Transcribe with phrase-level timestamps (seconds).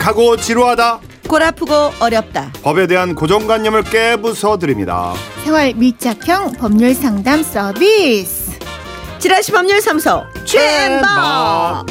[0.00, 2.50] 약하고 지루하다 골 아프고 어렵다.
[2.62, 5.12] 법에 대한 고정관념을 깨부숴 드립니다
[5.44, 8.58] 생활 밀착형 법률 상담 서비스.
[9.18, 11.84] 지라시 법률 사무소 최엠박.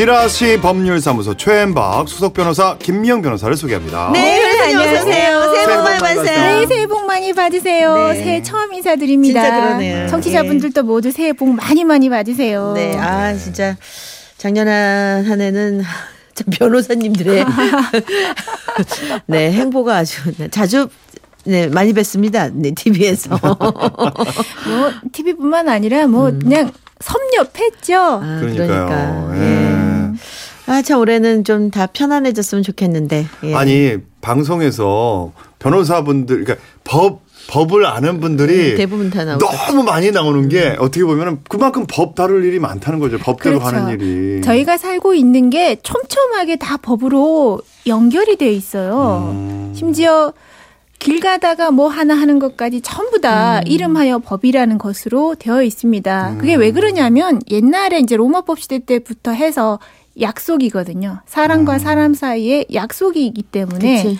[0.00, 5.52] 지라시 법률사무소 최엠박 수석 변호사 김미영 변호사를 소개합니다 네, 변호사님 어서 오세요.
[5.52, 6.40] 새해 복복 많이 받으세요.
[6.40, 7.94] 네, 새해 복 많이 받으세요.
[8.08, 8.14] 네.
[8.14, 9.42] 새해 처음 인사드립니다.
[9.42, 10.08] 진짜 그러네요.
[10.08, 12.72] 청취자분들도 모두 새해 복 많이 많이 받으세요.
[12.72, 13.76] 네, 아 진짜
[14.38, 15.82] 작년 한, 한 해는
[16.32, 17.44] 참 변호사님들의
[19.28, 20.88] 네 행보가 아주 네, 자주
[21.44, 22.50] 네 많이 뵀습니다.
[22.54, 23.36] 네 TV에서.
[23.44, 27.96] 뭐 TV뿐만 아니라 뭐 그냥 섭렵했죠.
[27.96, 29.36] 아, 그러니까요 그러니까.
[29.36, 29.76] 예.
[29.76, 29.79] 예.
[30.70, 33.26] 아 참 올해는 좀 다 편안해졌으면 좋겠는데.
[33.44, 33.54] 예.
[33.54, 39.44] 아니 방송에서 변호사분들 그러니까 법 법을 아는 분들이 음, 대부분 다 나오죠.
[39.46, 43.18] 너무 많이 나오는 게 어떻게 보면 그만큼 법 다룰 일이 많다는 거죠.
[43.18, 43.76] 법대로 그렇죠.
[43.76, 44.40] 하는 일이.
[44.42, 49.32] 저희가 살고 있는 게 촘촘하게 다 법으로 연결이 돼 있어요.
[49.34, 49.72] 음.
[49.74, 50.32] 심지어
[51.00, 53.66] 길 가다가 뭐 하나 하는 것까지 전부 다 음.
[53.66, 56.36] 이름하여 법이라는 것으로 되어 있습니다.
[56.38, 56.60] 그게 음.
[56.60, 59.78] 왜 그러냐면 옛날에 이제 로마법 시대 때부터 해서
[60.18, 61.20] 약속이거든요.
[61.26, 61.78] 사람과 음.
[61.78, 64.18] 사람 사이에 약속이기 때문에 그치.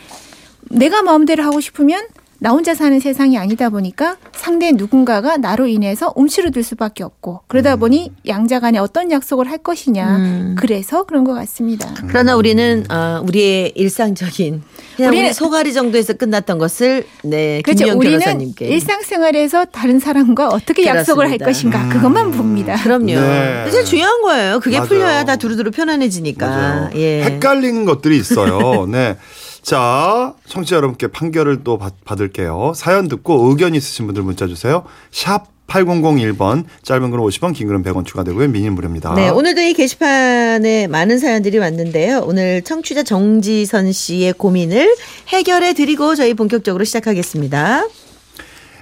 [0.70, 2.06] 내가 마음대로 하고 싶으면
[2.42, 8.12] 나 혼자 사는 세상이 아니다 보니까 상대 누군가가 나로 인해서 움츠러들 수밖에 없고 그러다 보니
[8.27, 10.56] 양자 간에 어떤 약속을 할 것이냐 음.
[10.58, 11.92] 그래서 그런 것 같습니다.
[12.08, 14.62] 그러나 우리는 어, 우리의 일상적인
[14.96, 17.84] 그냥 우리 우리는- 소가리 정도에서 끝났던 것을 네 그렇죠.
[17.84, 21.78] 김영 우리는 변호사님께 일상생활에서 다른 사람과 어떻게 약속을 할 그렇습니다.
[21.80, 22.74] 것인가 그것만 봅니다.
[22.83, 23.05] 그럼요.
[23.20, 23.64] 네.
[23.70, 24.61] 진짜 중요한 거예요.
[24.61, 24.88] 그게 맞아요.
[24.88, 26.46] 풀려야 다 두루두루 편안해지니까.
[26.48, 26.91] 맞아요.
[26.94, 27.22] 예.
[27.24, 28.86] 헷갈리는 것들이 있어요.
[28.91, 29.18] 네.
[29.62, 32.72] 자, 청취자 여러분께 판결을 또 받, 받을게요.
[32.75, 34.84] 사연 듣고 의견 있으신 분들 문자 주세요.
[35.11, 38.48] 샵 8001번 짧은 글은 50원 긴 글은 100원 추가되고요.
[38.48, 39.14] 미니 무료입니다.
[39.14, 42.23] 네, 오늘도 이 게시판에 많은 사연들이 왔는데요.
[42.24, 44.95] 오늘 청취자 정지선 씨의 고민을
[45.29, 47.86] 해결해 드리고 저희 본격적으로 시작하겠습니다.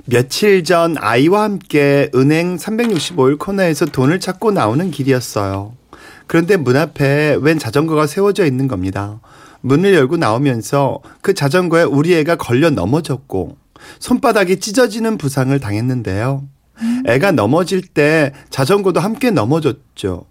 [0.07, 5.75] 며칠 전 아이와 함께 은행 365일 코너에서 돈을 찾고 나오는 길이었어요.
[6.27, 9.21] 그런데 문 앞에 웬 자전거가 세워져 있는 겁니다.
[9.61, 13.57] 문을 열고 나오면서 그 자전거에 우리 애가 걸려 넘어졌고
[13.99, 16.45] 손바닥이 찢어지는 부상을 당했는데요.
[17.07, 20.27] 애가 넘어질 때 자전거도 함께 넘어졌죠.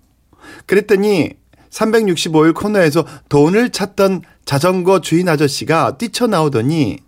[0.65, 1.31] 그랬더니
[1.69, 6.99] 365일 코너에서 돈을 찾던 자전거 주인 아저씨가 뛰쳐나오더니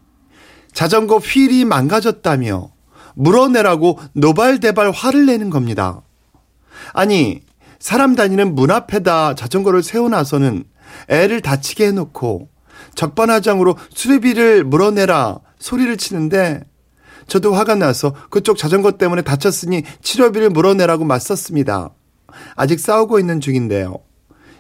[0.74, 2.70] 자전거 휠이 망가졌다며
[3.16, 6.02] 물어내라고 노발대발 화를 내는 겁니다.
[6.94, 7.42] 아니,
[7.80, 10.66] 사람 다니는 문 앞에다 자전거를 세워놔서는
[11.08, 12.50] 애를 다치게 해놓고
[12.96, 16.62] 적반하장으로 수리비를 물어내라 소리를 치는데
[17.28, 21.92] 저도 화가 나서 그쪽 자전거 때문에 다쳤으니 치료비를 물어내라고 맞섰습니다.
[22.56, 24.00] 아직 싸우고 있는 중인데요.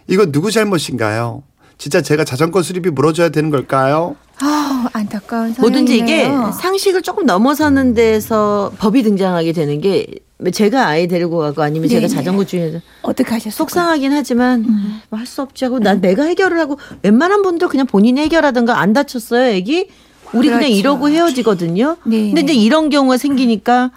[0.08, 1.44] 이거 누구 잘못인가요?
[1.78, 4.16] 진짜 제가 자전거 수리비 물어줘야 되는 걸까요?
[4.42, 6.30] 아 안타까운 뭐든지 이게.
[6.60, 10.08] 상식을 조금 넘어서는 데서 법이 등장하게 되는 게
[10.54, 12.14] 제가 아이 데리고 가고 아니면 제가 네네.
[12.14, 13.52] 자전거 주인에서 어떻게 하셨어요?
[13.52, 15.02] 속상하긴 하지만 음.
[15.10, 19.90] 뭐할수 없지 하고 난 내가 해결을 하고 웬만한 분들 그냥 본인이 해결하든가 안 다쳤어요 애기
[20.32, 20.76] 우리 그냥 그렇죠.
[20.76, 21.98] 이러고 헤어지거든요.
[22.06, 22.28] 네.
[22.28, 23.92] 근데 이제 이런 경우가 생기니까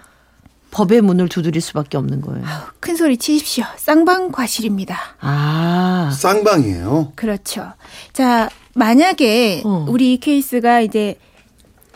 [0.71, 2.43] 법의 문을 두드릴 수밖에 없는 거예요.
[2.79, 3.63] 큰 소리 치십시오.
[3.77, 4.97] 쌍방 과실입니다.
[5.21, 7.11] 아, 쌍방이에요.
[7.15, 7.71] 그렇죠.
[8.11, 9.85] 자, 만약에 어.
[9.89, 11.15] 우리 이 케이스가 이제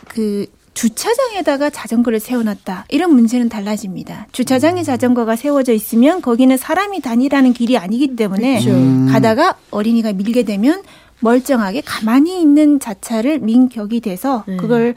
[0.07, 2.85] 그 주차장에다가 자전거를 세워놨다.
[2.89, 4.27] 이런 문제는 달라집니다.
[4.31, 9.11] 주차장에 자전거가 세워져 있으면 거기는 사람이 다니라는 길이 아니기 때문에 그렇죠.
[9.11, 10.83] 가다가 어린이가 밀게 되면
[11.19, 14.57] 멀쩡하게 가만히 있는 자차를 민격이 돼서 네.
[14.57, 14.93] 그걸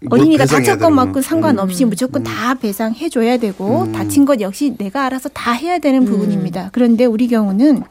[0.00, 0.90] 뭐 어린이가 다쳤건 되는구나.
[1.04, 6.06] 맞건 상관없이 무조건 다 배상해 줘야 되고 다친 것 역시 내가 알아서 다 해야 되는
[6.06, 6.70] 부분입니다.
[6.72, 7.82] 그런데 우리 경우는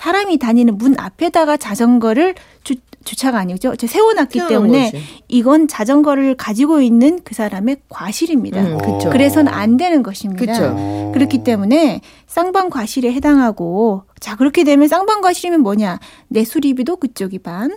[0.00, 2.34] 사람이 다니는 문 앞에다가 자전거를
[2.64, 3.76] 주, 주차가 아니죠.
[3.76, 5.04] 저 세워놨기 때문에 거지.
[5.28, 8.62] 이건 자전거를 가지고 있는 그 사람의 과실입니다.
[8.62, 8.78] 음.
[9.10, 10.40] 그래서는 안 되는 것입니다.
[10.40, 10.74] 그쵸.
[10.74, 11.12] 어.
[11.12, 17.76] 그렇기 때문에 쌍방 과실에 해당하고 자 그렇게 되면 쌍방 과실이면 뭐냐 내 수리비도 그쪽이 반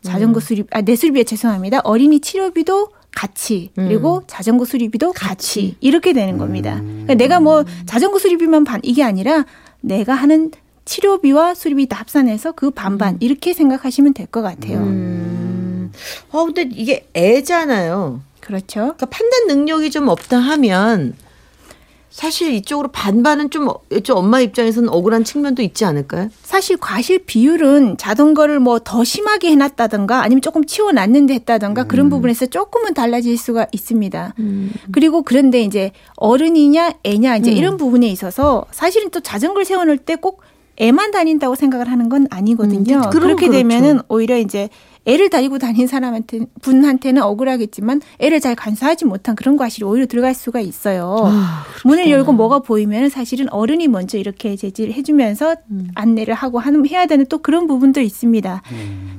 [0.00, 6.80] 자전거 수리 아내 수리비 죄송합니다 어린이 치료비도 같이 그리고 자전거 수리비도 같이, 이렇게 되는 겁니다.
[6.82, 9.44] 그러니까 내가 뭐 자전거 수리비만 반 이게 아니라
[9.80, 10.50] 내가 하는
[10.84, 14.78] 치료비와 수리비 다 합산해서 그 반반 이렇게 생각하시면 될 것 같아요.
[14.78, 15.92] 음.
[16.30, 18.20] 어, 근데 이게 애잖아요.
[18.40, 18.80] 그렇죠.
[18.80, 21.14] 그러니까 판단 능력이 좀 없다 하면
[22.10, 26.28] 사실 이쪽으로 반반은 좀, 어- 좀 엄마 입장에서는 억울한 측면도 있지 않을까요?
[26.42, 32.94] 사실 과실 비율은 자전거를 뭐 더 심하게 해놨다던가 아니면 조금 치워놨는데 했다던가 그런 부분에서 조금은
[32.94, 34.34] 달라질 수가 있습니다.
[34.92, 40.42] 그리고 그런데 이제 어른이냐 애냐 이제 이런 부분에 있어서 사실은 또 자전거를 세워놓을 때 꼭
[40.76, 42.96] 애만 다닌다고 생각을 하는 건 아니거든요.
[42.96, 43.52] 음, 그렇게 그렇죠.
[43.52, 44.68] 되면은 오히려 이제
[45.06, 50.60] 애를 다니고 다닌 사람한테 분한테는 억울하겠지만 애를 잘 간수하지 못한 그런 과실이 오히려 들어갈 수가
[50.60, 51.16] 있어요.
[51.24, 55.88] 아, 문을 열고 뭐가 보이면 사실은 어른이 먼저 이렇게 제지를 해주면서 음.
[55.94, 58.62] 안내를 하고 하는 해야 되는 또 그런 부분도 있습니다.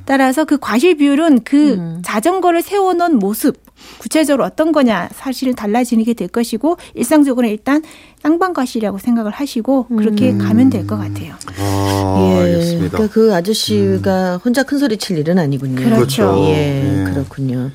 [0.06, 2.02] 따라서 그 과실 비율은 그 음.
[2.04, 3.64] 자전거를 세워놓은 모습
[4.00, 7.84] 구체적으로 어떤 거냐 사실은 달라지는 게될 것이고 일상적으로 일단
[8.26, 10.40] 쌍방과실이라고 생각을 하시고 그렇게 음.
[10.40, 11.36] 가면 될 것 같아요.
[11.58, 12.98] 아, 알겠습니다.
[12.98, 15.76] 그러니까 그 아저씨가 혼자 큰 소리 칠 일은 아니군요.
[15.84, 16.36] 그렇죠.
[16.48, 17.12] 예, 예.
[17.12, 17.72] 그렇군요.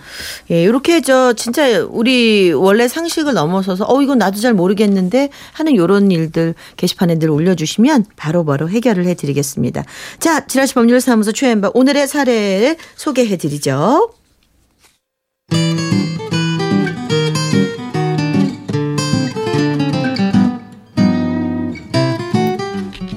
[0.50, 6.10] 예, 이렇게 저 진짜 우리 원래 상식을 넘어서서 어 이건 나도 잘 모르겠는데 하는 요런
[6.10, 9.84] 일들 게시판에 늘 올려주시면 바로바로 해결을 해드리겠습니다.
[10.18, 14.12] 자, 지라시 법률사무소 최연박 오늘의 사례를 소개해드리죠.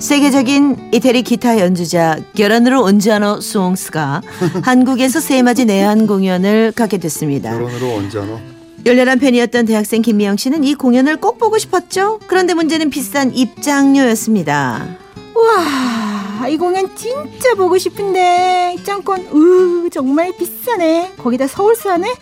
[0.03, 4.21] 세계적인 이태리 기타 연주자 결혼으로 온자노 수옹스가
[4.61, 7.51] 한국에서 세마지 내한 공연을 갖게 됐습니다.
[7.57, 8.39] 결혼으로 하노?
[8.85, 12.19] 열렬한 팬이었던 대학생 김미영 씨는 이 공연을 꼭 보고 싶었죠.
[12.27, 14.97] 그런데 문제는 비싼 입장료였습니다.
[15.37, 21.13] 우와 이 공연 진짜 보고 싶은데 입장권 으 정말 비싸네.
[21.17, 22.13] 거기다 서울수하네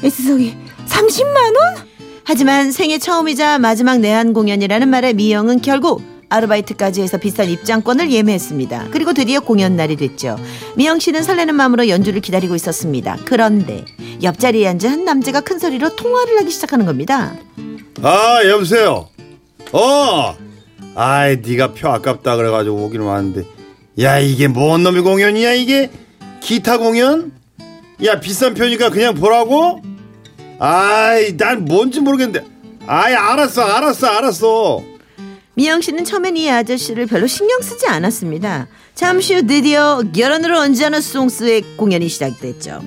[0.00, 0.56] S석이
[0.86, 1.86] 30만 원?
[2.22, 8.88] 하지만 생애 처음이자 마지막 내한 공연이라는 말에 미영은 결국 아르바이트까지 해서 비싼 입장권을 예매했습니다.
[8.90, 10.36] 그리고 드디어 공연 날이 됐죠.
[10.76, 13.18] 미영 씨는 설레는 마음으로 연주를 기다리고 있었습니다.
[13.24, 13.84] 그런데
[14.22, 17.34] 옆자리에 앉은 한 남자가 큰 소리로 통화를 하기 시작하는 겁니다.
[18.02, 19.08] 아 여보세요.
[19.72, 20.36] 어.
[20.94, 23.44] 아이 네가 표 아깝다 그래가지고 오기는 왔는데
[24.00, 25.90] 야 이게 뭔 놈의 공연이야 이게
[26.40, 27.32] 기타 공연?
[28.04, 29.82] 야 비싼 표니까 그냥 보라고?
[30.58, 32.46] 아이 난 뭔지 모르겠는데
[32.86, 34.82] 아이 알았어 알았어 알았어
[35.56, 38.66] 미영 씨는 처음엔 이 아저씨를 별로 신경 쓰지 않았습니다.
[38.94, 42.82] 잠시 후 드디어 결혼으로 언제나 송스의 공연이 시작됐죠.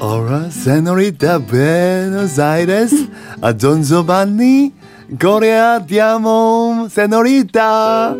[0.00, 3.08] Hola señorita Buenos Aires
[3.44, 4.72] a Don Giovanni
[5.20, 8.14] Corea ti amo señorita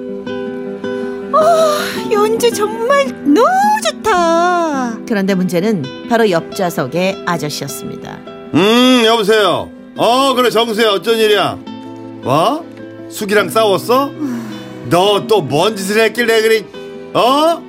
[2.11, 3.49] 연주 정말 너무
[3.85, 4.99] 좋다.
[5.07, 8.19] 그런데 문제는 바로 옆좌석의 아저씨였습니다.
[8.55, 11.59] 음 여보세요 어 그래 정수야 어쩐 일이야
[12.23, 12.74] 뭐?
[13.15, 14.11] 숙이랑 싸웠어?
[14.91, 16.65] 너 또 뭔 짓을 했길래 그래
[17.15, 17.63] 어?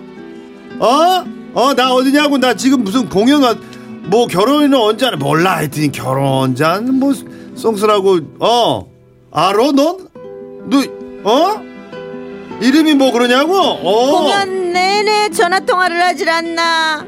[0.80, 1.25] 어?
[1.53, 3.56] 어 나 어디냐고 나 지금 무슨 공연 가,
[4.06, 7.13] 뭐 결혼은 언제 하나 몰라 하여튼 결혼 잔뭐
[7.56, 8.88] 송수라고 어
[9.31, 10.09] 알아 넌?
[10.69, 10.83] 너
[11.24, 11.62] 어?
[12.62, 13.56] 이름이 뭐 그러냐고?
[13.57, 14.21] 어.
[14.24, 17.06] 공연 내내 전화 통화를 하질 않나?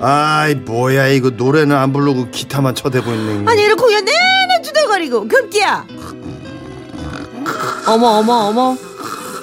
[0.00, 5.86] 아이 뭐야 이거 노래는 안 부르고 기타만 쳐대고 있는 아니 이런 공연 내내 주대거리고 급기야.
[7.86, 8.76] 어머 어머 어머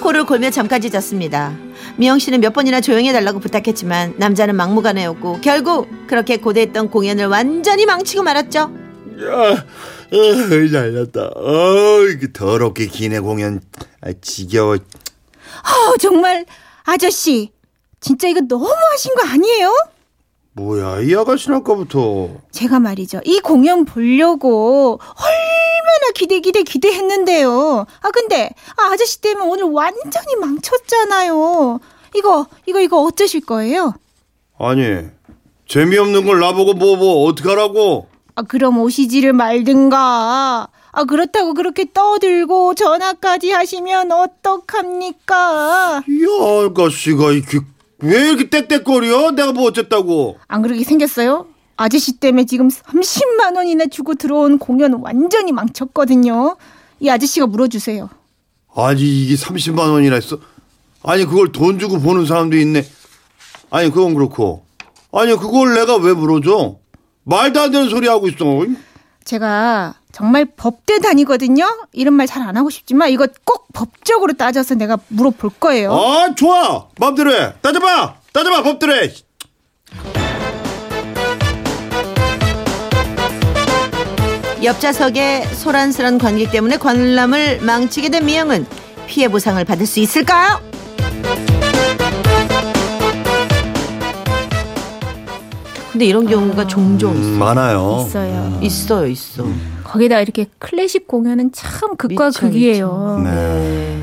[0.00, 1.52] 코를 골며 잠깐 짖었습니다.
[1.96, 8.22] 미영 씨는 몇 번이나 조용히 해달라고 부탁했지만 남자는 막무가내였고 결국 그렇게 고대했던 공연을 완전히 망치고
[8.22, 8.58] 말았죠.
[8.60, 9.64] 야,
[10.12, 11.20] 어, 잘났다.
[11.36, 13.60] 어, 그 더럽게 기네 공연.
[14.00, 14.74] 아, 지겨워.
[14.74, 16.46] 어, 정말
[16.84, 17.52] 아저씨
[18.00, 19.72] 진짜 이거 너무 하신 거 아니에요?
[20.54, 22.30] 뭐야, 이 아가씨는 아까부터.
[22.50, 23.20] 제가 말이죠.
[23.24, 24.98] 이 공연 보려고
[25.92, 27.86] 얼마나 기대 기대 기대했는데요.
[28.00, 31.80] 아 근데 아, 아저씨 때문에 오늘 완전히 망쳤잖아요.
[32.16, 33.94] 이거 이거 이거 어쩌실 거예요?
[34.58, 34.82] 아니,
[35.66, 38.06] 재미없는 걸 나보고 뭐, 뭐, 어떡하라고?
[38.36, 40.68] 아 그럼 오시지를 말든가.
[40.94, 46.02] 아 그렇다고 그렇게 떠들고 전화까지 하시면 어떡합니까?
[46.06, 47.58] 이 아가씨가 이렇게,
[48.00, 49.30] 왜 이렇게 땡땡거려?
[49.32, 50.38] 내가 뭐 어쨌다고?
[50.48, 51.46] 안 그러게 생겼어요?
[51.76, 56.56] 아저씨 때문에 지금 30만 원이나 주고 들어온 공연 완전히 망쳤거든요.
[57.00, 58.08] 이 아저씨가 물어주세요.
[58.74, 60.38] 아니, 이게 30만 원이나 했어?
[61.02, 62.86] 아니, 그걸 돈 주고 보는 사람도 있네.
[63.70, 64.64] 아니, 그건 그렇고.
[65.12, 66.76] 아니, 그걸 내가 왜 물어줘?
[67.24, 68.44] 말도 안 되는 소리 하고 있어.
[69.24, 71.64] 제가 정말 법대 다니거든요.
[71.92, 75.92] 이런 말 잘 안 하고 싶지만 이거 꼭 법적으로 따져서 내가 물어볼 거예요.
[75.92, 79.12] 아 좋아 마음대로 해 따져봐 따져봐 법대로 해
[84.62, 88.66] 옆좌석의 소란스런 관객 때문에 관람을 망치게 된 미영은
[89.06, 90.60] 피해 보상을 받을 수 있을까요?
[95.90, 97.38] 근데 이런 경우가 종종 음, 있어요.
[97.38, 98.58] 많아요 있어요.
[98.62, 99.44] 있어요, 있어.
[99.84, 103.20] 거기다 이렇게 클래식 공연은 참 극과 미쳐, 극이에요.
[103.24, 104.01] 네.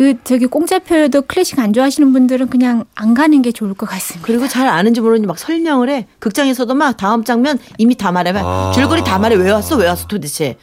[0.00, 4.26] 그 저기 공짜표여도 클래식 안 좋아하시는 분들은 그냥 안 가는 게 좋을 것 같습니다.
[4.26, 6.06] 그리고 잘 아는지 모르는지 막 설명을 해.
[6.20, 8.32] 극장에서도 막 다음 장면 이미 다 말해.
[8.32, 8.72] 막 아.
[8.72, 9.36] 줄거리 다 말해.
[9.36, 9.76] 왜 왔어?
[9.76, 10.56] 왜 왔어 도대체?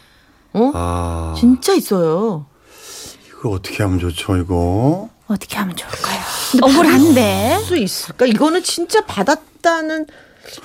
[0.54, 0.72] 어?
[0.74, 2.48] 아, 진짜 있어요.
[3.28, 5.08] 이거 어떻게 하면 좋죠, 이거?
[5.28, 6.20] 어떻게 하면 좋을까요?
[6.64, 7.52] 억울한데.
[7.52, 8.26] 할수 있을까?
[8.26, 10.08] 이거는 진짜 받았다는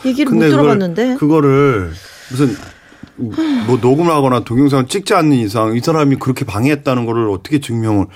[0.06, 1.16] 얘기를 못 들어봤는데.
[1.16, 1.92] 그거를
[2.30, 2.56] 무슨
[3.16, 8.06] 뭐 녹음을 하거나 동영상을 찍지 않는 이상 이 사람이 그렇게 방해했다는 거를 어떻게 증명을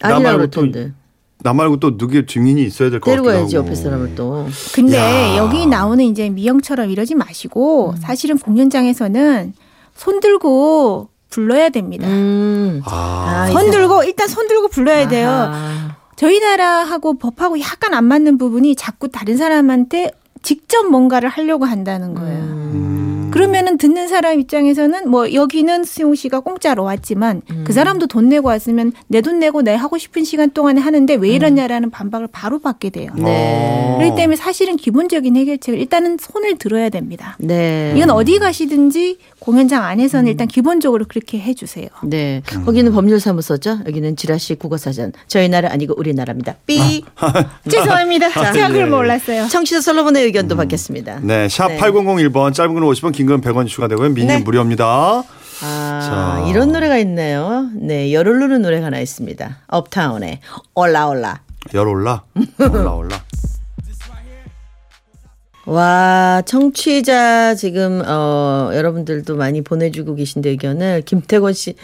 [0.00, 0.92] 나 아니라고 말고 또 텐데.
[1.42, 3.38] 나 말고 또 누구 증인이 있어야 될 것 같기도 데리고 하고.
[3.38, 4.46] 가야지 옆에 사람을 또.
[4.74, 5.36] 근데 야.
[5.38, 7.96] 여기 나오는 이제 미영처럼 이러지 마시고 음.
[7.96, 9.54] 사실은 공연장에서는
[9.94, 12.06] 손 들고 불러야 됩니다.
[12.08, 12.82] 음.
[12.84, 15.28] 아, 아, 손 들고 일단 손 들고 불러야 돼요.
[15.30, 15.96] 아하.
[16.16, 20.10] 저희 나라하고 법하고 약간 안 맞는 부분이 자꾸 다른 사람한테
[20.42, 22.38] 직접 뭔가를 하려고 한다는 거예요.
[22.42, 23.09] 음.
[23.60, 27.64] 그러면은 듣는 사람 입장에서는 뭐 여기는 수용 씨가 공짜로 왔지만 음.
[27.66, 31.28] 그 사람도 돈 내고 왔으면 내 돈 내고 내 하고 싶은 시간 동안에 하는데 왜
[31.30, 33.12] 이러냐라는 반박을 바로 받게 돼요.
[33.16, 33.96] 네.
[33.98, 37.36] 그렇기 때문에 사실은 기본적인 해결책을 일단은 손을 들어야 됩니다.
[37.38, 37.92] 네.
[37.96, 41.88] 이건 어디 가시든지 공연장 안에서는 일단 기본적으로 그렇게 해주세요.
[42.04, 42.42] 네.
[42.64, 43.80] 거기는 법률사무소죠.
[43.86, 45.12] 여기는 지라시 국어사전.
[45.28, 46.56] 저희 나라 아니고 우리나라입니다.
[46.66, 47.04] 삐.
[47.70, 48.52] 죄송합니다.
[48.52, 48.90] 제가 그걸 네.
[48.90, 49.48] 몰랐어요.
[49.48, 51.20] 청취자 솔로몬의 의견도 받겠습니다.
[51.22, 51.78] 네, 샵 네.
[51.78, 54.10] 8001번 짧은 건 50원, 긴건 100원 추가되고요.
[54.10, 54.42] 미니는 네.
[54.42, 55.22] 무료입니다.
[55.62, 56.00] 아,
[56.42, 56.46] 자.
[56.48, 57.68] 이런 노래가 있네요.
[57.74, 59.58] 네, 열을 누는 노래가 하나 있습니다.
[59.66, 60.40] 업타운의
[60.74, 61.40] 올라올라.
[61.74, 62.22] 열 올라.
[62.58, 63.20] 올라 올라.
[65.66, 71.74] 와, 청취자 지금 어 여러분들도 많이 보내주고 계신데 의견을 김태권 씨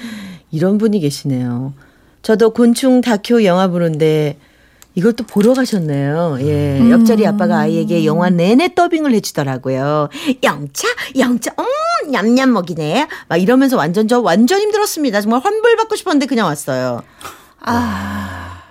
[0.51, 1.75] 이런 분이 계시네요.
[2.23, 4.39] 저도 곤충 다큐 영화 보는데
[4.97, 6.39] 이걸 또 보러 가셨네요.
[6.41, 6.81] 예.
[6.81, 6.91] 음.
[6.91, 10.09] 옆자리 아빠가 아이에게 영화 내내 더빙을 해주더라고요.
[10.43, 10.89] 영차,
[11.19, 13.07] 영차, 음, 냠냠 먹이네.
[13.29, 15.21] 막 이러면서 완전 저 완전 힘들었습니다.
[15.21, 17.03] 정말 환불 받고 싶었는데 그냥 왔어요.
[17.61, 18.63] 아,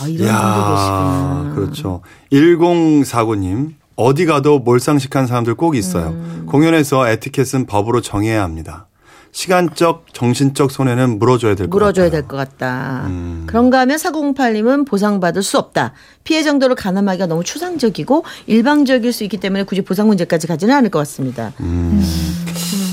[0.00, 1.52] 아, 이런 계시구나.
[1.54, 2.02] 그렇죠.
[2.32, 3.74] 1049님.
[3.96, 6.08] 어디 가도 몰상식한 사람들 꼭 있어요.
[6.08, 6.46] 음.
[6.48, 8.88] 공연에서 에티켓은 법으로 정해야 합니다.
[9.34, 11.90] 시간적, 정신적 손해는 물어줘야 될 것 같아요.
[11.90, 13.04] 물어줘야 될 것 같다.
[13.08, 13.42] 음.
[13.46, 15.92] 그런가 하면 4008님은 보상받을 수 없다.
[16.22, 21.00] 피해 정도를 가늠하기가 너무 추상적이고 일방적일 수 있기 때문에 굳이 보상 문제까지 가지는 않을 것
[21.00, 21.52] 같습니다.
[21.60, 22.00] 음.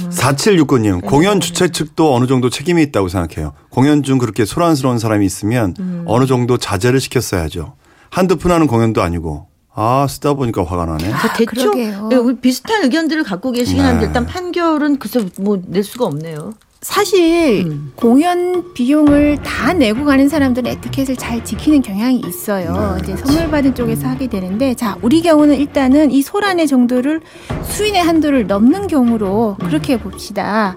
[0.09, 3.53] 4769님, 공연 주최 측도 어느 정도 책임이 있다고 생각해요.
[3.69, 6.03] 공연 중 그렇게 소란스러운 사람이 있으면 음.
[6.07, 7.75] 어느 정도 자제를 시켰어야죠.
[8.09, 9.47] 한두 푼 하는 공연도 아니고.
[9.73, 11.09] 아, 쓰다 보니까 화가 나네.
[11.11, 11.71] 다 됐죠?
[11.71, 12.09] 그러게요.
[12.11, 13.87] 예, 우리 비슷한 의견들을 갖고 계시긴 네.
[13.89, 16.53] 한데 일단 판결은 글쎄 뭐 낼 수가 없네요.
[16.81, 17.91] 사실 음.
[17.95, 22.97] 공연 비용을 다 내고 가는 사람들은 에티켓을 잘 지키는 경향이 있어요.
[22.97, 27.21] 네, 이제 선물 받은 쪽에서 하게 되는데, 자 우리 경우는 일단은 이 소란의 정도를
[27.69, 30.75] 수인의 한도를 넘는 경우로 그렇게 봅시다.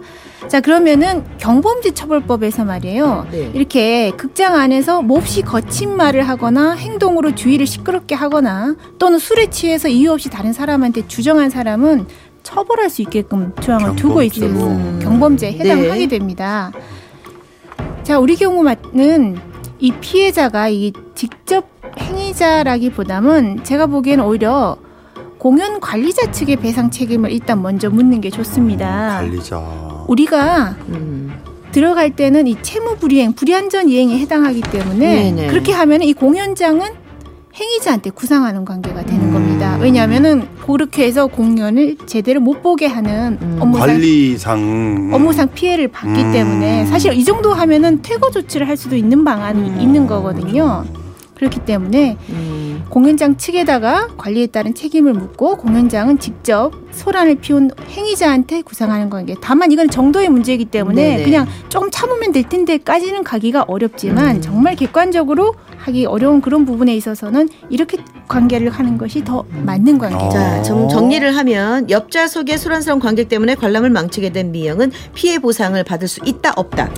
[0.49, 3.27] 자 그러면은 경범죄 처벌법에서 말이에요.
[3.31, 3.51] 네.
[3.55, 10.13] 이렇게 극장 안에서 몹시 거친 말을 하거나 행동으로 주의를 시끄럽게 하거나 또는 술에 취해서 이유
[10.13, 12.07] 없이 다른 사람한테 주정한 사람은
[12.43, 14.23] 처벌할 수 있게끔 조항을 두고.
[14.23, 14.67] 있습니다.
[14.67, 15.01] 음.
[15.03, 16.07] 경범죄에 해당하게 네.
[16.07, 16.71] 됩니다.
[18.03, 19.39] 자, 우리 경우는
[19.79, 21.67] 이 피해자가 이 직접
[21.99, 24.77] 행위자라기보다는 제가 보기에는 오히려
[25.45, 29.19] 공연 관리자 측의 배상 책임을 일단 먼저 묻는 게 좋습니다.
[29.21, 29.59] 관리자.
[30.09, 31.35] 우리가 음.
[31.71, 35.47] 들어갈 때는 이 채무 불이행, 불이안전 이행에 해당하기 때문에 네네.
[35.49, 36.87] 그렇게 하면 이 공연장은
[37.55, 39.33] 행위자한테 구상하는 관계가 되는 음.
[39.35, 39.77] 겁니다.
[39.83, 43.59] 왜냐하면은 그렇게 해서 공연을 제대로 못 보게 하는 음.
[43.61, 45.11] 업무상 관리상.
[45.13, 46.33] 업무상 피해를 받기 음.
[46.33, 49.79] 때문에 사실 이 정도 하면은 퇴거 조치를 할 수도 있는 방안이 음.
[49.79, 50.85] 있는 거거든요.
[50.91, 51.04] 그렇
[51.50, 52.85] 기 때문에 음.
[52.88, 59.35] 공연장 측에다가 관리에 따른 책임을 묻고 공연장은 직접 소란을 피운 행위자한테 구상하는 관계.
[59.41, 61.25] 다만 이건 정도의 문제이기 때문에 네네.
[61.25, 64.41] 그냥 조금 참으면 될 텐데까지는 가기가 어렵지만 음.
[64.41, 70.25] 정말 객관적으로 하기 어려운 그런 부분에 있어서는 이렇게 관계를 하는 것이 더 맞는 관계죠.
[70.25, 70.31] 어.
[70.31, 76.09] 자, 좀 정리를 하면 옆좌석의 소란스러운 관객 때문에 관람을 망치게 된 미영은 피해 보상을 받을
[76.09, 76.91] 수 있다 없다.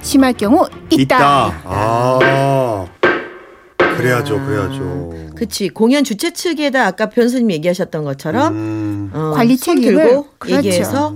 [0.00, 1.52] 심할 경우 있다.
[1.64, 2.86] 아.
[3.96, 5.12] 그래야죠, 그래야죠.
[5.36, 9.10] 그치 공연 주최 측에다 아까 변호사님 얘기하셨던 것처럼 음.
[9.12, 10.56] 어, 관리 손 책임을 들고 그렇죠.
[10.66, 11.14] 얘기해서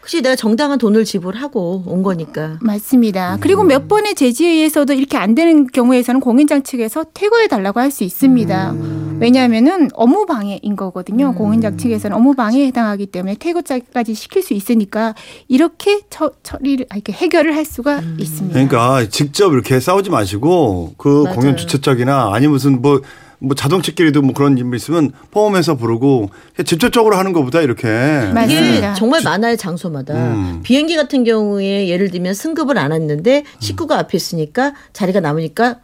[0.00, 3.36] 혹시 내가 정당한 돈을 지불하고 온 거니까 맞습니다.
[3.36, 3.40] 음.
[3.40, 8.02] 그리고 몇 번의 제지에 의해서도 이렇게 안 되는 경우에서는 공연장 측에서 퇴거해 달라고 할 수
[8.04, 8.72] 있습니다.
[8.72, 9.11] 음.
[9.22, 11.32] 왜냐하면은 업무 방해인 거거든요.
[11.34, 15.14] 공연장 측에서는 업무 방해에 해당하기 때문에 퇴거까지 시킬 수 있으니까
[15.48, 18.16] 이렇게 처, 처리를 아, 이렇게 해결을 할 수가 음.
[18.18, 18.52] 있습니다.
[18.52, 21.36] 그러니까 직접 이렇게 싸우지 마시고 그 맞아요.
[21.36, 26.30] 공연 주최 측이나 아니 무슨 뭐뭐 자동차끼리도 뭐 그런 인물 있으면 포함해서 부르고
[26.64, 28.42] 직접적으로 하는 것보다 이렇게 맞습니다.
[28.44, 30.60] 이게 정말 많아요 장소마다 음.
[30.64, 35.76] 비행기 같은 경우에 예를 들면 승급을 안 했는데 식구가 앞에 있으니까 자리가 남으니까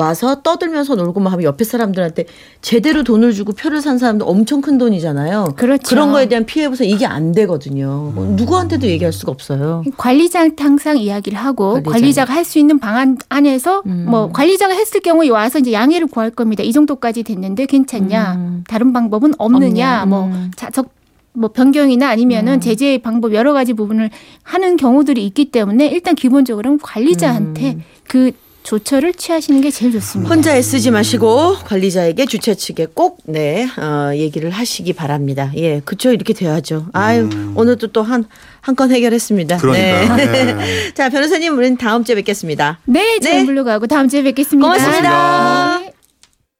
[0.00, 2.24] 와서 떠들면서 놀고만 하면 옆에 사람들한테
[2.62, 5.54] 제대로 돈을 주고 표를 산 사람도 엄청 큰 돈이잖아요.
[5.56, 5.94] 그렇죠.
[5.96, 8.12] 런 거에 대한 피해 보상 이게 안 되거든요.
[8.14, 9.82] 뭐 누구한테도 얘기할 수가 없어요.
[9.96, 11.90] 관리자한테 항상 이야기를 하고 관리자.
[11.90, 14.06] 관리자 가 할 수 있는 방안 안에서 음.
[14.08, 16.62] 뭐 관리자가 했을 경우에 와서 이제 양해를 구할 겁니다.
[16.62, 18.34] 이 정도까지 됐는데 괜찮냐?
[18.34, 18.64] 음.
[18.66, 20.06] 다른 방법은 없느냐?
[20.06, 20.50] 뭐 음.
[20.56, 20.88] 자적
[21.32, 24.10] 뭐 변경이나 아니면은 제재 방법 여러 가지 부분을
[24.42, 27.82] 하는 경우들이 있기 때문에 일단 기본적으로는 관리자한테 음.
[28.08, 30.32] 그 조처를 취하시는 게 제일 좋습니다.
[30.32, 35.50] 혼자 애쓰지 마시고 관리자에게 주최 측에 꼭 네, 어, 얘기를 하시기 바랍니다.
[35.56, 36.86] 예, 그쵸 이렇게 돼야죠.
[36.92, 38.24] 아유, 오늘도 또 한
[38.62, 39.56] 한 건 해결했습니다.
[39.56, 40.16] 그러니까요.
[40.16, 40.52] 네.
[40.54, 40.92] 네.
[40.94, 42.78] 자, 변호사님 우리는 다음 주에 뵙겠습니다.
[42.84, 43.20] 네, 네.
[43.20, 44.68] 잘 물러가고 다음 주에 뵙겠습니다.
[44.68, 45.79] 고맙습니다.